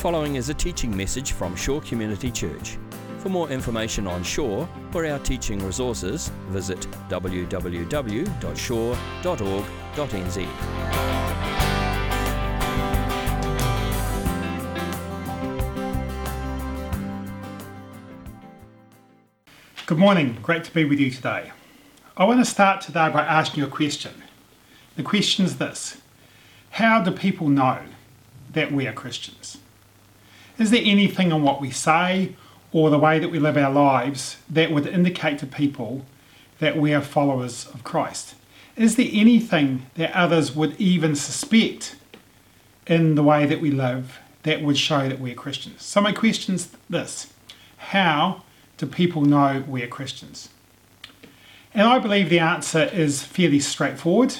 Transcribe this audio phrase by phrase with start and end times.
[0.00, 2.78] following is a teaching message from Shore Community Church.
[3.18, 6.80] For more information on Shore or our teaching resources, visit
[7.10, 7.86] www.shore.org.nz.
[19.84, 21.52] Good morning, great to be with you today.
[22.16, 24.14] I want to start today by asking you a question.
[24.96, 25.98] The question is this
[26.70, 27.80] How do people know
[28.54, 29.58] that we are Christians?
[30.60, 32.36] Is there anything in what we say
[32.70, 36.04] or the way that we live our lives that would indicate to people
[36.58, 38.34] that we are followers of Christ?
[38.76, 41.96] Is there anything that others would even suspect
[42.86, 45.82] in the way that we live that would show that we're Christians?
[45.82, 47.32] So, my question is this
[47.78, 48.42] How
[48.76, 50.50] do people know we're Christians?
[51.72, 54.34] And I believe the answer is fairly straightforward,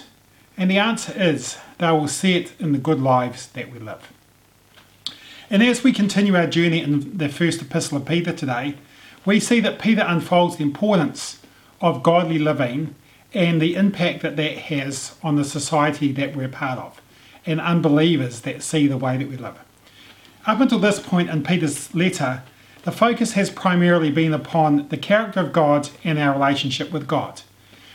[0.59, 4.07] and the answer is they will see it in the good lives that we live.
[5.53, 8.77] And as we continue our journey in the first epistle of Peter today,
[9.27, 11.41] we see that Peter unfolds the importance
[11.81, 12.95] of godly living
[13.35, 17.03] and the impact that that has on the society that we're part of
[17.45, 19.59] and unbelievers that see the way that we live.
[20.47, 22.45] Up until this point in Peter's letter,
[22.85, 27.43] the focus has primarily been upon the character of God and our relationship with God.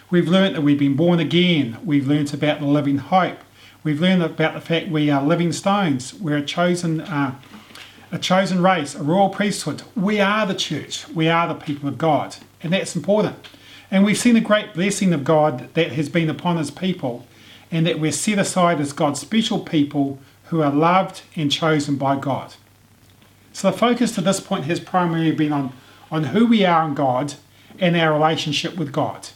[0.09, 3.39] We've learnt that we've been born again, we've learnt about the living hope,
[3.85, 7.35] we've learned about the fact we are living stones, we're a chosen, uh,
[8.11, 9.83] a chosen race, a royal priesthood.
[9.95, 13.37] We are the church, we are the people of God, and that's important.
[13.91, 17.27] And we've seen the great blessing of God that has been upon His people,
[17.71, 22.17] and that we're set aside as God's special people who are loved and chosen by
[22.17, 22.55] God.
[23.53, 25.73] So the focus to this point has primarily been on,
[26.11, 27.35] on who we are in God
[27.79, 29.29] and our relationship with God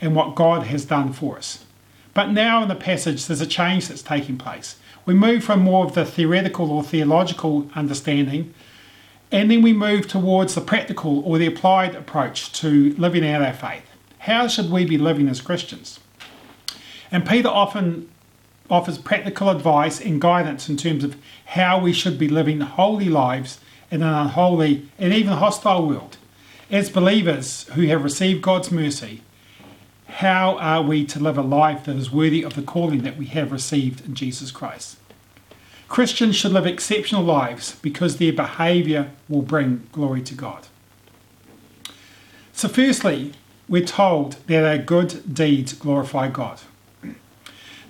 [0.00, 1.65] and what God has done for us.
[2.16, 4.76] But now in the passage, there's a change that's taking place.
[5.04, 8.54] We move from more of the theoretical or theological understanding,
[9.30, 13.52] and then we move towards the practical or the applied approach to living out our
[13.52, 13.82] faith.
[14.20, 16.00] How should we be living as Christians?
[17.12, 18.08] And Peter often
[18.70, 23.60] offers practical advice and guidance in terms of how we should be living holy lives
[23.90, 26.16] in an unholy and even hostile world.
[26.70, 29.20] As believers who have received God's mercy,
[30.06, 33.26] how are we to live a life that is worthy of the calling that we
[33.26, 34.96] have received in Jesus Christ?
[35.88, 40.66] Christians should live exceptional lives because their behaviour will bring glory to God.
[42.52, 43.32] So, firstly,
[43.68, 46.60] we're told that our good deeds glorify God.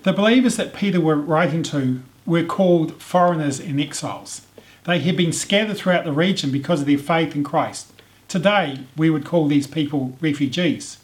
[0.03, 4.41] The believers that Peter were writing to were called foreigners and exiles.
[4.83, 7.91] They had been scattered throughout the region because of their faith in Christ.
[8.27, 10.97] Today, we would call these people refugees.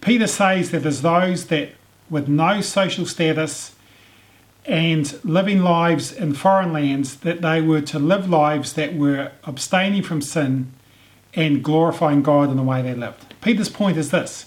[0.00, 1.70] Peter says that as those that
[2.08, 3.74] with no social status
[4.64, 10.02] and living lives in foreign lands, that they were to live lives that were abstaining
[10.02, 10.72] from sin
[11.34, 13.34] and glorifying God in the way they lived.
[13.40, 14.46] Peter's point is this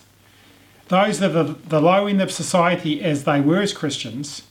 [0.89, 4.43] those that are the low end of society as they were as Christians,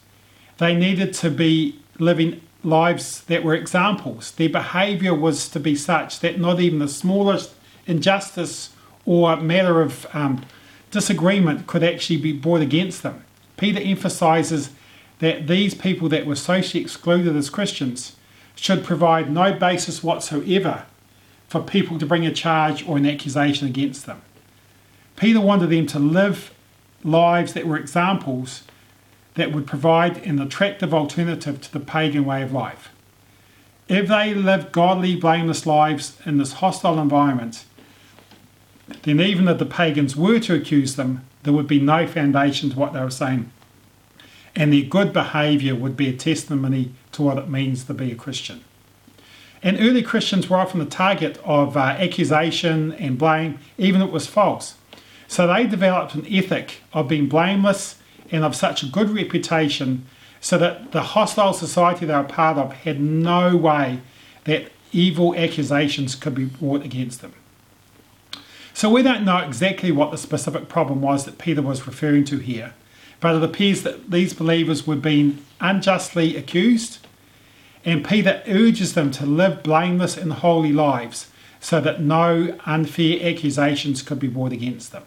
[0.58, 4.30] they needed to be living lives that were examples.
[4.32, 7.54] Their behaviour was to be such that not even the smallest
[7.86, 8.70] injustice
[9.04, 10.44] or matter of um,
[10.90, 13.24] disagreement could actually be brought against them.
[13.56, 14.70] Peter emphasises
[15.18, 18.16] that these people that were socially excluded as Christians
[18.54, 20.84] should provide no basis whatsoever
[21.48, 24.20] for people to bring a charge or an accusation against them.
[25.16, 26.52] Peter wanted them to live
[27.02, 28.62] lives that were examples
[29.34, 32.90] that would provide an attractive alternative to the pagan way of life.
[33.88, 37.64] If they lived godly, blameless lives in this hostile environment,
[39.02, 42.78] then even if the pagans were to accuse them, there would be no foundation to
[42.78, 43.50] what they were saying.
[44.56, 48.16] And their good behaviour would be a testimony to what it means to be a
[48.16, 48.64] Christian.
[49.62, 54.12] And early Christians were often the target of uh, accusation and blame, even if it
[54.12, 54.76] was false.
[55.26, 57.96] So they developed an ethic of being blameless
[58.30, 60.06] and of such a good reputation
[60.40, 64.00] so that the hostile society they were part of had no way
[64.44, 67.34] that evil accusations could be brought against them.
[68.78, 72.38] So we don't know exactly what the specific problem was that Peter was referring to
[72.38, 72.74] here,
[73.18, 77.04] but it appears that these believers were being unjustly accused,
[77.84, 81.26] and Peter urges them to live blameless and holy lives
[81.58, 85.02] so that no unfair accusations could be brought against them.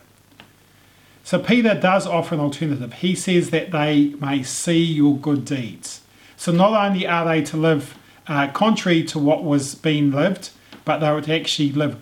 [1.24, 2.92] So Peter does offer an alternative.
[2.96, 6.02] He says that they may see your good deeds.
[6.36, 7.98] So not only are they to live
[8.28, 10.50] uh, contrary to what was being lived,
[10.84, 11.96] but they would actually live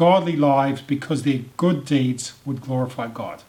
[0.00, 3.42] godly lives because their good deeds would glorify God.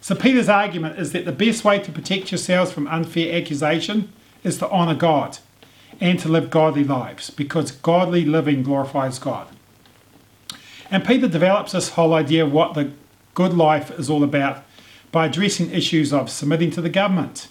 [0.00, 4.12] So Peter's argument is that the best way to protect yourselves from unfair accusation
[4.42, 5.38] is to honour God.
[6.00, 9.46] and to live godly lives because godly living glorifies God.
[10.90, 12.90] And Peter develops this whole idea of what the
[13.34, 14.64] good life is all about
[15.12, 17.46] by addressing issues of submitting to the government,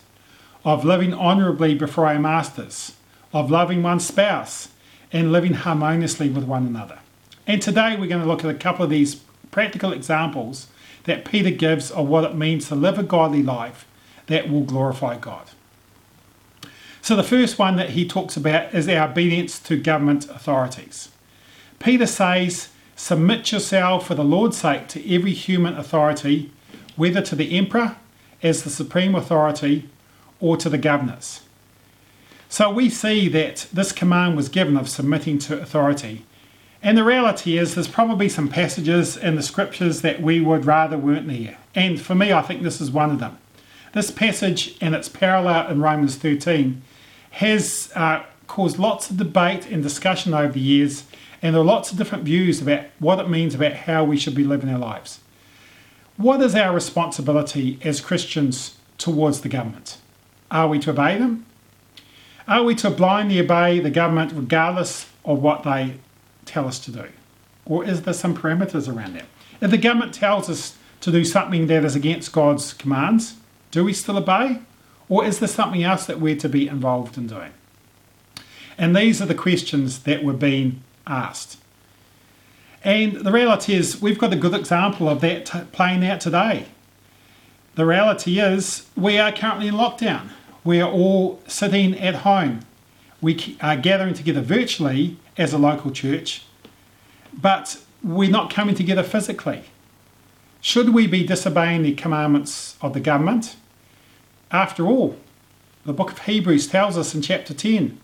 [0.66, 2.98] of living honourably before our masters,
[3.32, 4.68] of loving one's spouse,
[5.14, 7.00] and living harmoniously with one another.
[7.46, 9.16] And today we're going to look at a couple of these
[9.52, 10.68] practical examples
[11.04, 13.86] that Peter gives of what it means to live a godly life
[14.28, 15.50] that will glorify God.
[17.02, 21.10] So, the first one that he talks about is our obedience to government authorities.
[21.80, 26.52] Peter says, Submit yourself for the Lord's sake to every human authority,
[26.96, 27.98] whether to the emperor
[28.42, 29.90] as the supreme authority
[30.40, 31.42] or to the governors.
[32.48, 36.24] So, we see that this command was given of submitting to authority
[36.84, 40.98] and the reality is, there's probably some passages in the scriptures that we would rather
[40.98, 41.58] weren't there.
[41.74, 43.38] And for me, I think this is one of them.
[43.94, 46.82] This passage and its parallel in Romans 13
[47.32, 51.06] has uh, caused lots of debate and discussion over the years,
[51.42, 54.36] and there are lots of different views about what it means about how we should
[54.36, 55.22] be living our lives.
[56.18, 60.00] What is our responsibility as Christians towards the government?
[60.52, 61.46] Are we to obey them?
[62.46, 65.96] Are we to blindly obey the government regardless of what they
[66.46, 67.06] tell us to do?
[67.66, 69.26] Or is there some parameters around that?
[69.62, 73.36] If the government tells us to do something that is against God's commands,
[73.72, 74.60] do we still obey?
[75.10, 77.52] Or is there something else that we're to be involved in doing?
[78.78, 81.58] And these are the questions that were being asked.
[82.84, 86.66] And the reality is, we've got a good example of that t- playing out today.
[87.76, 90.30] The reality is, we are currently in lockdown.
[90.64, 92.62] We are all sitting at home.
[93.22, 96.44] We are gathering together virtually as a local church,
[97.34, 99.64] but we're not coming together physically.
[100.62, 103.56] Should we be disobeying the commandments of the government?
[104.52, 105.18] After all,
[105.86, 108.00] the book of Hebrews tells us in chapter 10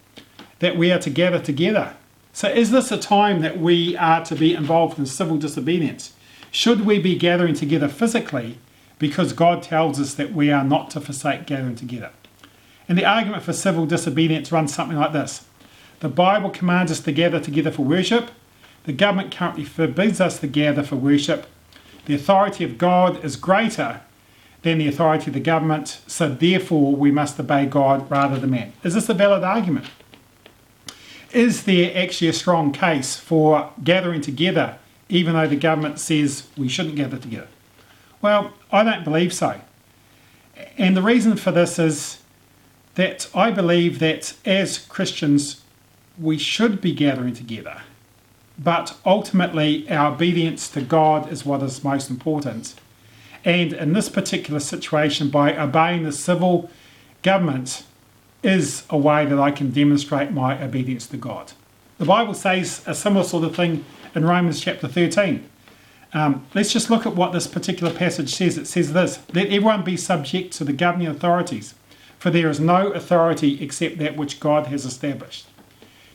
[0.60, 1.96] that we are to gather together.
[2.34, 6.14] So, is this a time that we are to be involved in civil disobedience?
[6.52, 8.58] Should we be gathering together physically
[8.98, 12.12] because God tells us that we are not to forsake gathering together?
[12.88, 15.46] And the argument for civil disobedience runs something like this
[16.00, 18.32] the Bible commands us to gather together for worship.
[18.86, 21.46] The government currently forbids us to gather for worship.
[22.06, 24.02] The authority of God is greater
[24.62, 28.74] than the authority of the government, so therefore we must obey God rather than man.
[28.84, 29.88] Is this a valid argument?
[31.32, 34.78] Is there actually a strong case for gathering together
[35.10, 37.48] even though the government says we shouldn't gather together?
[38.22, 39.62] Well, I don't believe so.
[40.78, 42.22] And the reason for this is
[42.96, 45.62] that I believe that as Christians,
[46.20, 47.82] we should be gathering together,
[48.58, 52.76] but ultimately our obedience to God is what is most important.
[53.46, 56.70] And in this particular situation, by obeying the civil
[57.22, 57.84] government,
[58.42, 61.52] is a way that I can demonstrate my obedience to God.
[61.98, 63.84] The Bible says a similar sort of thing
[64.16, 65.48] in Romans chapter 13.
[66.14, 68.58] Um, let's just look at what this particular passage says.
[68.58, 71.76] It says this Let everyone be subject to the governing authorities,
[72.18, 75.46] for there is no authority except that which God has established.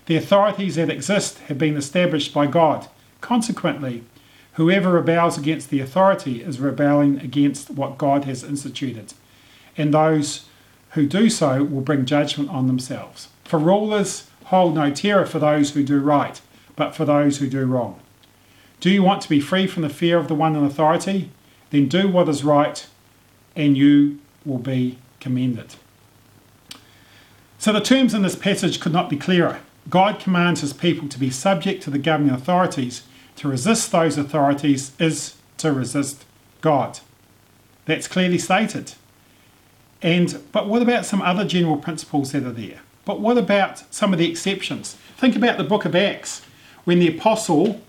[0.07, 2.89] The authorities that exist have been established by God.
[3.21, 4.05] Consequently,
[4.55, 9.15] whoever rebels against the authority is rebelling against what God has instituted,
[9.77, 10.47] and those
[10.91, 13.29] who do so will bring judgment on themselves.
[13.45, 16.41] For rulers hold no terror for those who do right,
[16.77, 17.99] but for those who do wrong.
[18.81, 21.31] Do you want to be free from the fear of the one in authority?
[21.71, 22.87] Then do what is right,
[23.57, 25.77] and you will be commended.
[27.59, 29.61] So the terms in this passage could not be clearer.
[29.89, 33.03] God commands his people to be subject to the governing authorities.
[33.37, 36.25] To resist those authorities is to resist
[36.61, 37.01] God.
[37.85, 38.95] That's clearly stated.
[40.01, 42.81] And but what about some other general principles that are there?
[43.05, 44.95] But what about some of the exceptions?
[45.17, 46.43] Think about the book of Acts,
[46.85, 47.81] when the apostle,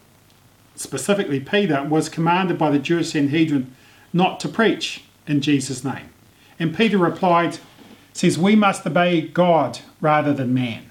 [0.76, 3.74] specifically Peter, was commanded by the Jewish Sanhedrin
[4.14, 6.10] not to preach in Jesus' name.
[6.60, 7.60] And Peter replied,
[8.14, 10.90] says, We must obey God rather than man.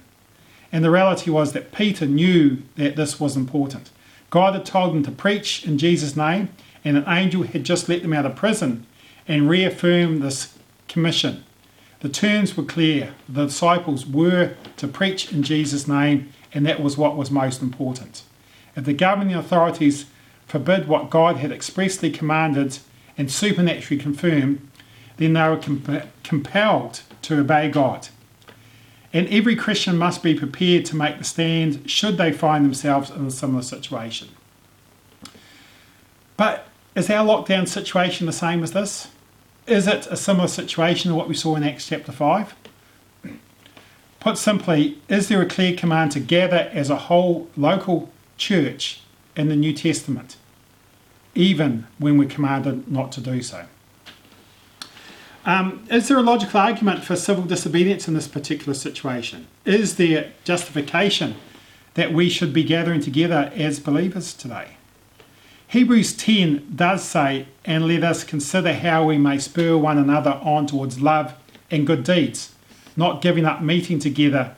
[0.75, 3.91] And the reality was that Peter knew that this was important.
[4.31, 6.49] God had told him to preach in Jesus' name,
[6.85, 8.85] and an angel had just let them out of prison
[9.29, 11.45] and reaffirmed this commission.
[12.01, 13.15] The terms were clear.
[13.29, 18.25] The disciples were to preach in Jesus' name, and that was what was most important.
[18.75, 20.07] If the governing authorities
[20.49, 22.79] forbid what God had expressly commanded
[23.17, 24.69] and supernaturally confirmed,
[25.19, 28.09] then they were comp- compelled to obey God.
[29.15, 33.25] And every Christian must be prepared to make the stand should they find themselves in
[33.25, 34.29] a similar situation.
[36.37, 36.67] But
[36.97, 39.09] is our lockdown situation the same as this?
[39.69, 42.57] Is it a similar situation to what we saw in Acts chapter 5?
[44.21, 49.01] Put simply, is there a clear command to gather as a whole local church
[49.37, 50.37] in the New Testament,
[51.37, 53.67] even when we're commanded not to do so?
[55.47, 59.47] Um, is there a logical argument for civil disobedience in this particular situation?
[59.67, 61.37] Is there justification
[61.95, 64.77] that we should be gathering together as believers today?
[65.69, 70.67] Hebrews 10 does say, and let us consider how we may spur one another on
[70.67, 71.35] towards love
[71.71, 72.55] and good deeds,
[72.97, 74.57] not giving up meeting together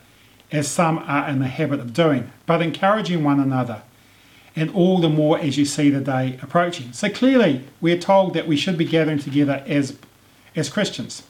[0.52, 3.82] as some are in the habit of doing, but encouraging one another,
[4.54, 6.92] and all the more as you see the day approaching.
[6.92, 9.96] So clearly, we're told that we should be gathering together as
[10.56, 11.22] as Christians.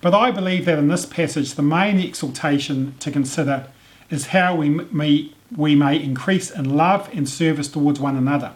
[0.00, 3.66] But I believe that in this passage, the main exhortation to consider
[4.10, 8.54] is how we may, we may increase in love and service towards one another.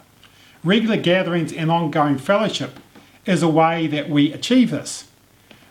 [0.65, 2.79] Regular gatherings and ongoing fellowship
[3.25, 5.09] is a way that we achieve this.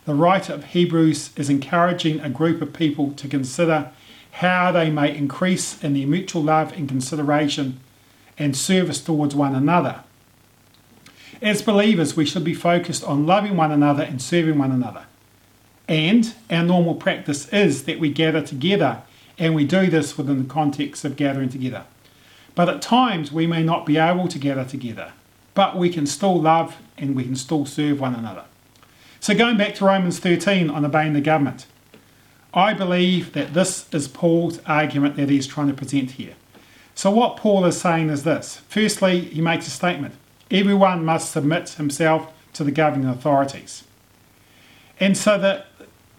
[0.05, 3.91] The writer of Hebrews is encouraging a group of people to consider
[4.31, 7.79] how they may increase in their mutual love and consideration
[8.37, 10.03] and service towards one another.
[11.41, 15.05] As believers, we should be focused on loving one another and serving one another.
[15.87, 19.03] And our normal practice is that we gather together,
[19.37, 21.83] and we do this within the context of gathering together.
[22.55, 25.11] But at times, we may not be able to gather together,
[25.53, 28.45] but we can still love and we can still serve one another.
[29.19, 31.65] So, going back to Romans 13 on obeying the government,
[32.53, 36.35] I believe that this is Paul's argument that he's trying to present here.
[36.93, 40.15] So, what Paul is saying is this firstly, he makes a statement
[40.51, 43.83] Everyone must submit himself to the governing authorities.
[44.99, 45.65] And so the,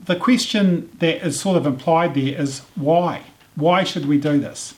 [0.04, 3.22] the question that is sort of implied there is why?
[3.54, 4.74] Why should we do this?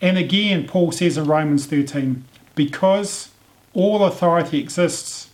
[0.00, 3.30] And again, Paul says in Romans 13, because
[3.74, 5.30] all authority exists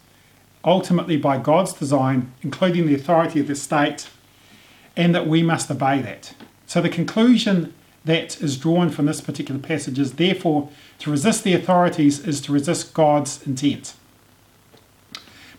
[0.64, 4.08] ultimately by God's design, including the authority of the state,
[4.96, 6.34] and that we must obey that.
[6.66, 7.74] So the conclusion
[8.04, 10.70] that is drawn from this particular passage is therefore
[11.00, 13.94] to resist the authorities is to resist God's intent.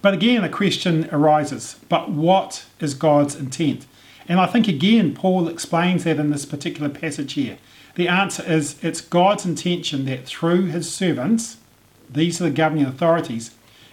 [0.02, 3.86] But again, a question arises but what is God's intent?
[4.28, 7.58] And I think again, Paul explains that in this particular passage here.
[7.96, 11.58] The answer is it's God's intention that through his servants,
[12.10, 13.52] these are the governing authorities,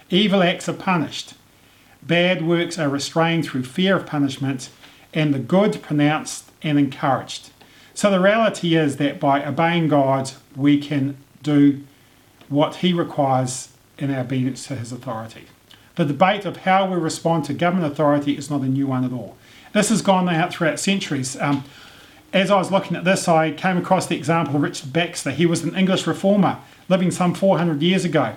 [0.09, 1.33] evil acts are punished,
[2.01, 4.69] bad works are restrained through fear of punishment,
[5.13, 7.51] and the good pronounced and encouraged.
[7.93, 11.83] So the reality is that by obeying God, we can do
[12.49, 15.45] what He requires in our obedience to His authority.
[15.95, 19.13] The debate of how we respond to government authority is not a new one at
[19.13, 19.37] all.
[19.73, 21.39] This has gone out throughout centuries.
[21.39, 21.63] Um,
[22.31, 25.29] as I was looking at this, I came across the example of Richard Baxter.
[25.29, 26.59] He was an English reformer
[26.89, 28.35] living some 400 years ago.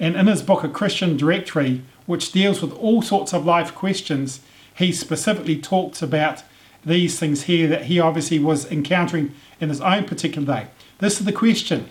[0.00, 4.40] And in his book, A Christian Directory, which deals with all sorts of life questions,
[4.74, 6.42] he specifically talks about
[6.84, 10.66] these things here that he obviously was encountering in his own particular day.
[10.98, 11.88] This is the question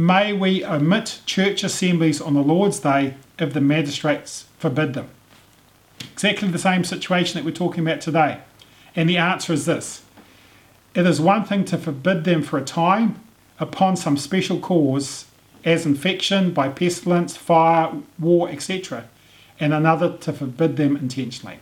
[0.00, 5.10] May we omit church assemblies on the Lord's Day if the magistrates forbid them?
[6.14, 8.40] Exactly the same situation that we're talking about today.
[8.96, 10.02] And the answer is this
[10.94, 13.20] it is one thing to forbid them for a time
[13.58, 15.26] upon some special cause,
[15.66, 19.04] as infection by pestilence, fire, war, etc.,
[19.60, 21.58] and another to forbid them intentionally.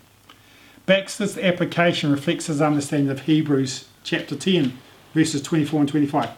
[0.87, 4.78] Baxter's application reflects his understanding of Hebrews chapter 10,
[5.12, 6.30] verses 24 and 25.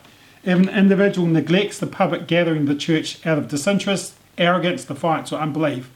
[0.42, 5.32] If an individual neglects the public gathering of the church out of disinterest, arrogance, defiance,
[5.32, 5.90] or unbelief,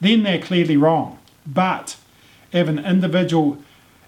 [0.00, 1.18] then they're clearly wrong.
[1.46, 1.96] But
[2.52, 3.58] if an individual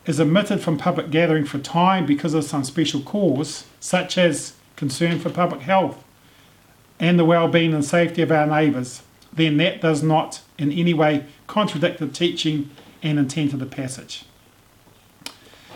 [0.06, 5.18] is omitted from public gathering for time because of some special cause, such as concern
[5.18, 6.02] for public health
[6.98, 10.92] and the well being and safety of our neighbours, then that does not in any
[10.92, 12.70] way contradict the teaching
[13.02, 14.24] and intent of the passage.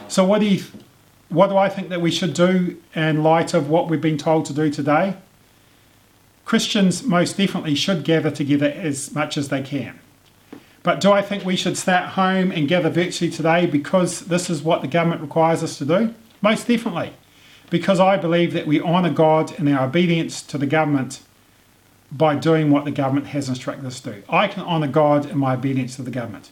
[0.09, 0.65] So, what do, you,
[1.35, 4.47] what do I think that we should do in light of what we've been told
[4.47, 5.17] to do today?
[6.45, 9.99] Christians most definitely should gather together as much as they can.
[10.83, 14.51] But do I think we should stay at home and gather virtually today because this
[14.51, 16.15] is what the government requires us to do?
[16.43, 17.15] Most definitely.
[17.71, 21.23] Because I believe that we honour God in our obedience to the government
[22.13, 24.23] by doing what the government has instructed us to do.
[24.29, 26.51] I can honour God in my obedience to the government.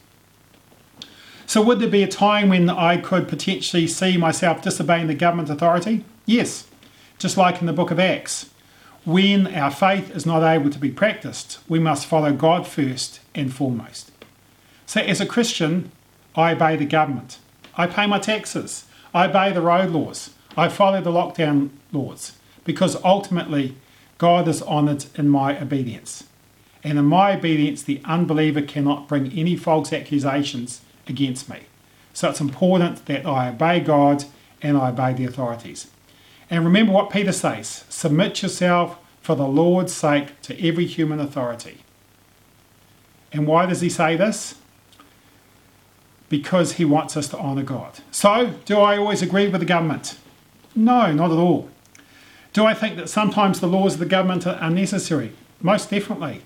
[1.53, 5.51] So, would there be a time when I could potentially see myself disobeying the government
[5.51, 6.03] authority?
[6.25, 6.67] Yes,
[7.19, 8.49] just like in the book of Acts.
[9.05, 13.53] When our faith is not able to be practiced, we must follow God first and
[13.53, 14.13] foremost.
[14.87, 15.93] So, as a Christian,
[16.35, 17.37] I obey the government.
[17.77, 18.87] I pay my taxes.
[19.13, 20.31] I obey the road laws.
[20.57, 22.33] I follow the lockdown laws
[22.65, 23.77] because ultimately
[24.17, 26.25] God is honoured in my obedience.
[26.83, 31.61] And in my obedience, the unbeliever cannot bring any false accusations against me.
[32.13, 34.25] So it's important that I obey God
[34.61, 35.89] and I obey the authorities.
[36.51, 41.79] And remember what Peter says submit yourself for the Lord's sake to every human authority.
[43.33, 44.57] And why does he say this?
[46.29, 48.01] Because he wants us to honour God.
[48.11, 50.19] So, do I always agree with the government?
[50.75, 51.71] No, not at all.
[52.53, 55.33] Do I think that sometimes the laws of the government are necessary?
[55.61, 56.43] Most definitely.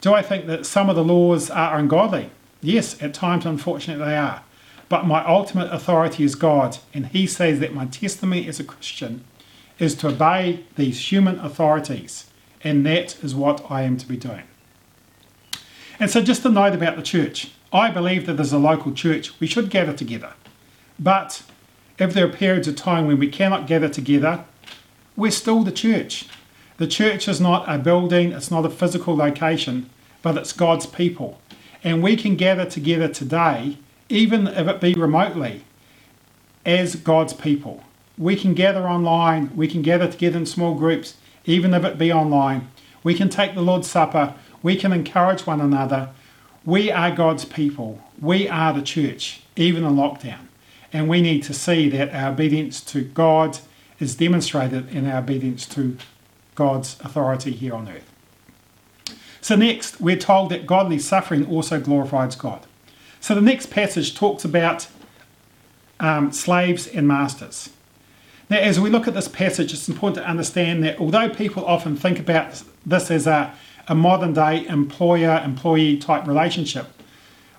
[0.00, 2.30] Do I think that some of the laws are ungodly?
[2.62, 4.42] Yes, at times, unfortunately, they are.
[4.88, 9.24] But my ultimate authority is God, and He says that my testimony as a Christian
[9.78, 12.30] is to obey these human authorities,
[12.62, 14.44] and that is what I am to be doing.
[15.98, 19.40] And so, just a note about the church I believe that as a local church,
[19.40, 20.34] we should gather together.
[20.98, 21.42] But
[21.98, 24.44] if there are periods of time when we cannot gather together,
[25.16, 26.28] we're still the church.
[26.76, 29.88] The church is not a building, it's not a physical location,
[30.20, 31.40] but it's God's people.
[31.84, 35.64] And we can gather together today, even if it be remotely,
[36.64, 37.82] as God's people.
[38.16, 42.12] We can gather online, we can gather together in small groups, even if it be
[42.12, 42.70] online.
[43.02, 46.10] We can take the Lord's Supper, we can encourage one another.
[46.64, 50.46] We are God's people, we are the church, even in lockdown.
[50.92, 53.58] And we need to see that our obedience to God
[53.98, 55.96] is demonstrated in our obedience to
[56.54, 58.11] God's authority here on earth.
[59.42, 62.64] So, next, we're told that godly suffering also glorifies God.
[63.20, 64.86] So, the next passage talks about
[65.98, 67.70] um, slaves and masters.
[68.48, 71.96] Now, as we look at this passage, it's important to understand that although people often
[71.96, 73.52] think about this as a,
[73.88, 76.86] a modern day employer employee type relationship,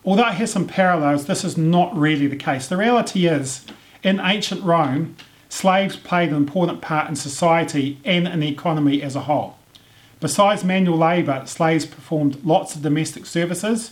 [0.06, 2.68] although it has some parallels, this is not really the case.
[2.68, 3.66] The reality is,
[4.04, 5.18] in ancient Rome,
[5.50, 9.58] slaves played an important part in society and in the economy as a whole.
[10.24, 13.92] Besides manual labour, slaves performed lots of domestic services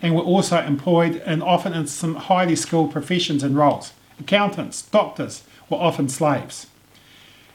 [0.00, 3.92] and were also employed and often in some highly skilled professions and roles.
[4.18, 6.68] Accountants, doctors were often slaves.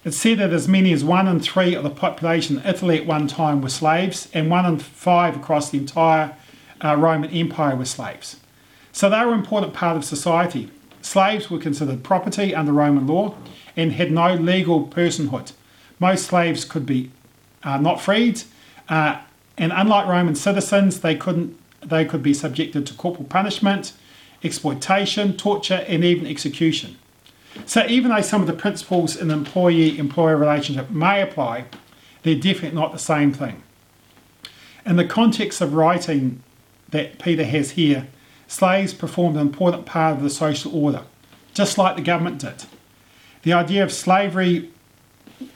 [0.05, 3.07] It's said that as many as one in three of the population in Italy at
[3.07, 6.35] one time were slaves, and one in five across the entire
[6.85, 8.39] uh, Roman Empire were slaves.
[8.91, 10.69] So they were an important part of society.
[11.01, 13.35] Slaves were considered property under Roman law
[13.75, 15.53] and had no legal personhood.
[15.99, 17.09] Most slaves could be
[17.63, 18.43] uh, not freed,
[18.89, 19.19] uh,
[19.57, 23.93] and unlike Roman citizens, they couldn't they could be subjected to corporal punishment,
[24.43, 26.95] exploitation, torture, and even execution.
[27.65, 31.65] So even though some of the principles in the employee-employer relationship may apply,
[32.23, 33.63] they're definitely not the same thing.
[34.85, 36.43] In the context of writing
[36.89, 38.07] that Peter has here,
[38.47, 41.03] slaves performed an important part of the social order,
[41.53, 42.65] just like the government did.
[43.43, 44.69] The idea of slavery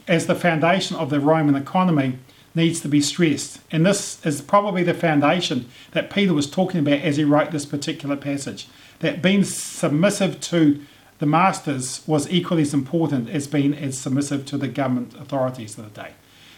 [0.08, 2.20] as the foundation of the Roman economy
[2.54, 3.60] needs to be stressed.
[3.72, 7.66] And this is probably the foundation that Peter was talking about as he wrote this
[7.66, 8.68] particular passage.
[9.00, 10.82] That being submissive to
[11.20, 15.94] the masters was equally as important as being as submissive to the government authorities of
[15.94, 16.12] the day.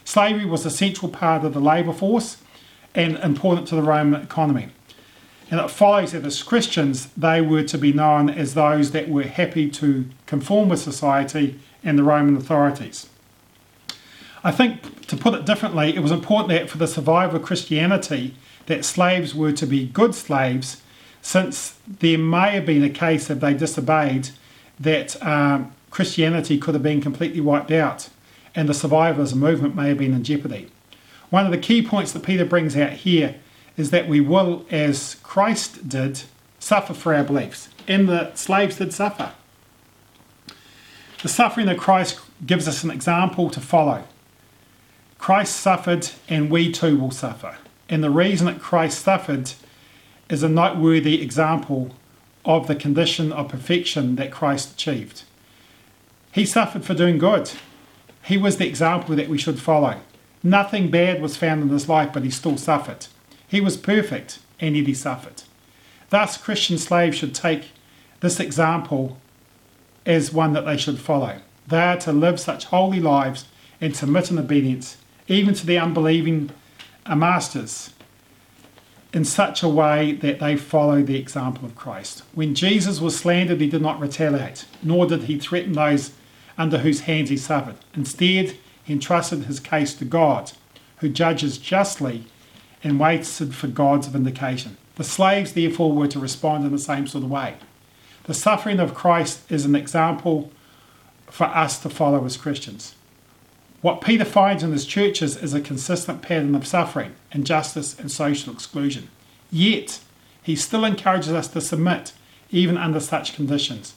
[0.03, 2.37] Slavery was a central part of the labour force
[2.95, 4.69] and important to the Roman economy.
[5.49, 9.23] And it follows that as Christians, they were to be known as those that were
[9.23, 13.09] happy to conform with society and the Roman authorities.
[14.47, 18.33] I think, to put it differently, it was important that for the survival of Christianity,
[18.67, 20.81] that slaves were to be good slaves,
[21.21, 24.29] since there may have been a case if they disobeyed
[24.79, 28.07] that um, Christianity could have been completely wiped out,
[28.55, 30.71] and the a movement may have been in jeopardy.
[31.29, 33.35] One of the key points that Peter brings out here
[33.75, 36.21] is that we will, as Christ did,
[36.57, 39.33] suffer for our beliefs, and the slaves did suffer.
[41.21, 44.05] The suffering of Christ gives us an example to follow.
[45.17, 47.57] Christ suffered, and we too will suffer.
[47.89, 49.51] And the reason that Christ suffered
[50.29, 51.95] is a noteworthy example
[52.45, 55.23] of the condition of perfection that Christ achieved.
[56.31, 57.51] He suffered for doing good.
[58.23, 60.01] He was the example that we should follow.
[60.43, 63.07] Nothing bad was found in his life, but he still suffered.
[63.47, 65.43] He was perfect, and yet he suffered.
[66.09, 67.69] Thus, Christian slaves should take
[68.19, 69.17] this example
[70.05, 71.39] as one that they should follow.
[71.67, 73.45] They are to live such holy lives
[73.81, 74.97] and submit in obedience,
[75.27, 76.49] even to the unbelieving
[77.05, 77.93] uh, masters,
[79.13, 82.23] in such a way that they follow the example of Christ.
[82.33, 86.11] When Jesus was slandered, he did not retaliate, nor did he threaten those
[86.57, 87.77] under whose hands he suffered.
[87.95, 90.51] Instead, he entrusted his case to God,
[90.97, 92.25] who judges justly
[92.83, 94.77] and waited for God's vindication.
[94.95, 97.55] The slaves, therefore, were to respond in the same sort of way.
[98.23, 100.51] The suffering of Christ is an example
[101.27, 102.95] for us to follow as Christians.
[103.81, 108.51] What Peter finds in his churches is a consistent pattern of suffering, injustice, and social
[108.51, 109.09] exclusion.
[109.51, 109.99] Yet,
[110.41, 112.13] he still encourages us to submit,
[112.49, 113.93] even under such conditions.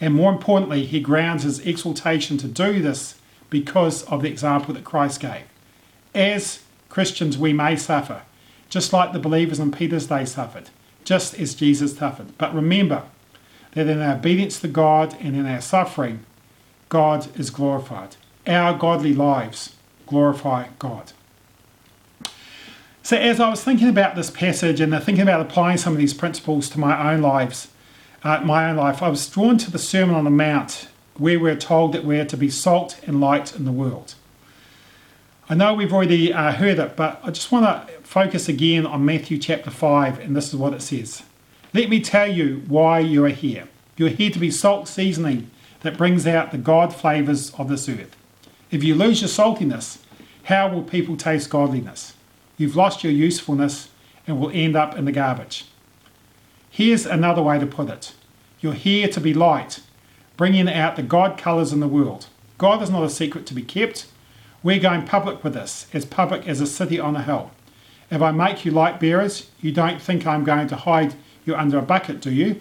[0.00, 3.18] And more importantly, he grounds his exhortation to do this
[3.50, 5.44] because of the example that Christ gave.
[6.14, 8.22] As Christians, we may suffer,
[8.68, 10.70] just like the believers in Peter's day suffered,
[11.04, 12.36] just as Jesus suffered.
[12.38, 13.02] But remember
[13.72, 16.24] that in our obedience to God and in our suffering,
[16.88, 18.16] God is glorified.
[18.46, 19.74] Our godly lives
[20.06, 21.12] glorify God.
[23.02, 26.14] So, as I was thinking about this passage and thinking about applying some of these
[26.14, 27.68] principles to my own lives,
[28.24, 31.56] uh, my own life, I was drawn to the Sermon on the Mount, where we're
[31.56, 34.14] told that we're to be salt and light in the world.
[35.48, 39.04] I know we've already uh, heard it, but I just want to focus again on
[39.04, 41.22] Matthew chapter 5, and this is what it says.
[41.72, 43.68] Let me tell you why you are here.
[43.96, 45.50] You're here to be salt seasoning
[45.82, 48.16] that brings out the God flavours of this earth.
[48.70, 49.98] If you lose your saltiness,
[50.44, 52.14] how will people taste godliness?
[52.56, 53.90] You've lost your usefulness
[54.26, 55.66] and will end up in the garbage.
[56.68, 58.12] Here's another way to put it
[58.60, 59.80] You're here to be light,
[60.36, 62.26] bringing out the God colours in the world.
[62.58, 64.06] God is not a secret to be kept.
[64.62, 67.52] We're going public with this, as public as a city on a hill.
[68.10, 71.78] If I make you light bearers, you don't think I'm going to hide you under
[71.78, 72.60] a bucket, do you?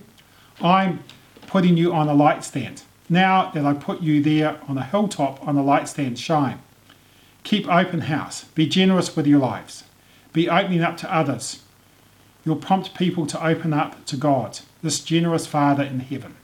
[0.61, 1.03] I'm
[1.47, 2.83] putting you on a light stand.
[3.09, 6.59] Now that I put you there on a hilltop on a light stand, shine.
[7.43, 8.45] Keep open house.
[8.55, 9.83] Be generous with your lives.
[10.33, 11.61] Be opening up to others.
[12.43, 16.35] You'll prompt people to open up to God, this generous Father in heaven.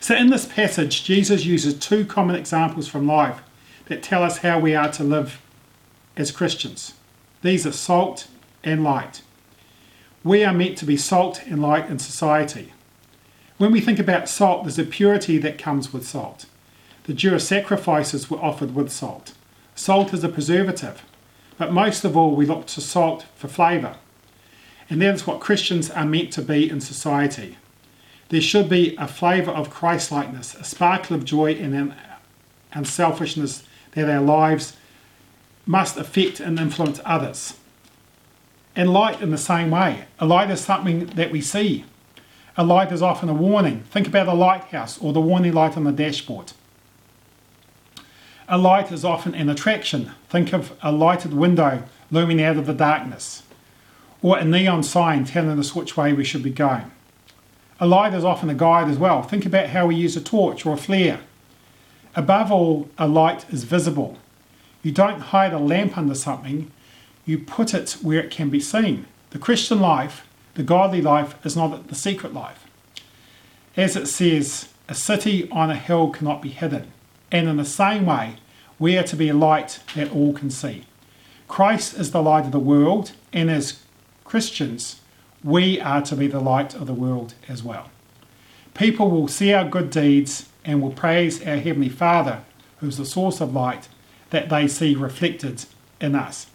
[0.00, 3.40] So, in this passage, Jesus uses two common examples from life
[3.86, 5.40] that tell us how we are to live
[6.16, 6.94] as Christians.
[7.42, 8.26] These are salt
[8.64, 9.22] and light.
[10.24, 12.72] We are meant to be salt and light in society.
[13.62, 16.46] When we think about salt, there's a purity that comes with salt.
[17.04, 19.34] The Jewish sacrifices were offered with salt.
[19.76, 21.04] Salt is a preservative,
[21.58, 23.98] but most of all, we look to salt for flavour.
[24.90, 27.56] And that is what Christians are meant to be in society.
[28.30, 31.94] There should be a flavour of Christlikeness, a sparkle of joy and
[32.72, 34.76] unselfishness that our lives
[35.66, 37.56] must affect and influence others.
[38.74, 40.06] And light in the same way.
[40.18, 41.84] A light is something that we see.
[42.56, 43.80] A light is often a warning.
[43.84, 46.52] Think about a lighthouse or the warning light on the dashboard.
[48.48, 50.10] A light is often an attraction.
[50.28, 53.42] Think of a lighted window looming out of the darkness,
[54.20, 56.90] or a neon sign telling us which way we should be going.
[57.80, 59.22] A light is often a guide as well.
[59.22, 61.20] Think about how we use a torch or a flare.
[62.14, 64.18] Above all, a light is visible.
[64.82, 66.70] You don't hide a lamp under something,
[67.24, 69.06] you put it where it can be seen.
[69.30, 72.66] The Christian life, the godly life, is not the secret life.
[73.76, 76.92] As it says, a city on a hill cannot be hidden.
[77.30, 78.36] And in the same way,
[78.78, 80.84] we are to be a light that all can see.
[81.48, 83.82] Christ is the light of the world, and as
[84.24, 85.00] Christians,
[85.44, 87.90] we are to be the light of the world as well.
[88.74, 92.42] People will see our good deeds and will praise our Heavenly Father,
[92.78, 93.88] who's the source of light,
[94.30, 95.64] that they see reflected
[96.00, 96.46] in us.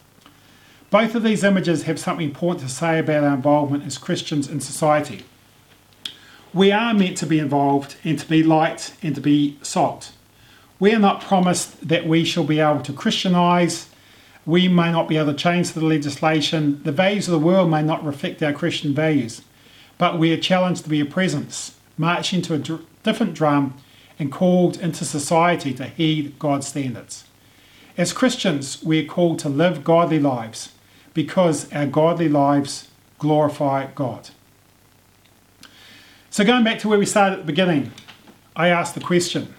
[0.89, 4.62] Both of these images have something important to say about our involvement as Christians in
[4.62, 5.26] society.
[6.54, 10.13] We are meant to be involved and to be light and to be salt.
[10.80, 13.88] We are not promised that we shall be able to Christianise.
[14.45, 16.82] We may not be able to change the legislation.
[16.84, 19.41] The values of the world may not reflect our Christian values.
[19.97, 23.76] But we are challenged to be a presence, marching to a d- different drum
[24.17, 27.26] and called into society to heed God's standards.
[27.97, 30.69] As Christians, we are called to live godly lives
[31.18, 34.30] because our godly lives glorify God.
[36.30, 37.92] So, going back to where we started at the beginning,
[38.56, 39.52] I asked the question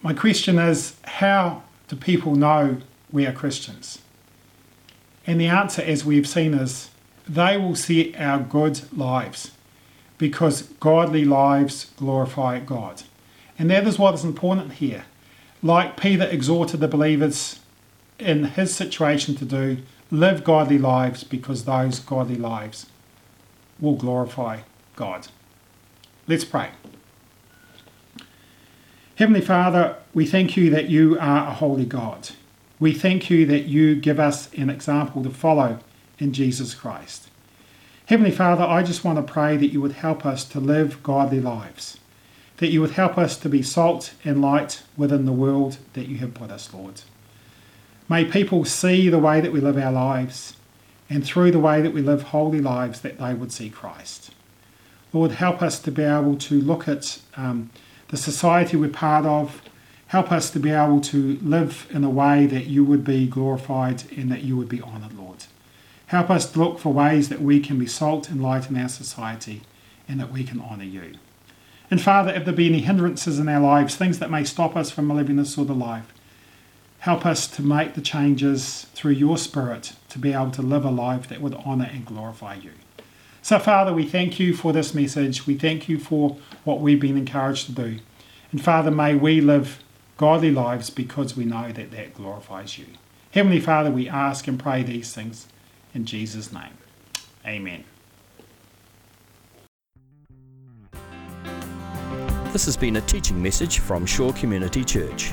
[0.00, 2.76] my question is how do people know
[3.10, 3.98] we are Christians?
[5.26, 6.90] And the answer, as we've seen, is
[7.28, 9.50] they will see our good lives
[10.18, 13.02] because godly lives glorify God.
[13.58, 15.04] And that is what is important here.
[15.64, 17.58] Like Peter exhorted the believers
[18.20, 19.78] in his situation to do,
[20.12, 22.84] live godly lives because those godly lives
[23.80, 24.60] will glorify
[24.94, 25.28] God.
[26.28, 26.68] Let's pray.
[29.16, 32.28] Heavenly Father, we thank you that you are a holy God.
[32.78, 35.78] We thank you that you give us an example to follow
[36.18, 37.30] in Jesus Christ.
[38.04, 41.40] Heavenly Father, I just want to pray that you would help us to live godly
[41.40, 41.98] lives,
[42.58, 46.18] that you would help us to be salt and light within the world that you
[46.18, 47.00] have put us, Lord.
[48.12, 50.58] May people see the way that we live our lives,
[51.08, 54.32] and through the way that we live holy lives, that they would see Christ.
[55.14, 57.70] Lord, help us to be able to look at um,
[58.08, 59.62] the society we're part of.
[60.08, 64.04] Help us to be able to live in a way that you would be glorified
[64.14, 65.46] and that you would be honoured, Lord.
[66.08, 68.90] Help us to look for ways that we can be salt and light in our
[68.90, 69.62] society
[70.06, 71.14] and that we can honour you.
[71.90, 74.90] And Father, if there be any hindrances in our lives, things that may stop us
[74.90, 76.12] from living this sort of life,
[77.02, 80.90] help us to make the changes through your Spirit to be able to live a
[80.90, 82.70] life that would honour and glorify you.
[83.42, 85.44] So, Father, we thank you for this message.
[85.44, 87.98] We thank you for what we've been encouraged to do.
[88.52, 89.82] And Father, may we live
[90.16, 92.86] godly lives because we know that that glorifies you.
[93.32, 95.48] Heavenly Father, we ask and pray these things
[95.92, 96.78] in Jesus' name.
[97.44, 97.82] Amen.
[102.52, 105.32] This has been a teaching message from Shore Community Church.